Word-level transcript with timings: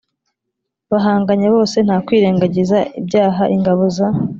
bahanganye 0.91 1.47
bose, 1.55 1.77
nta 1.85 1.97
kwirengagiza 2.05 2.77
ibyaha 2.99 3.43
ingabo 3.55 3.83
za 3.95 4.07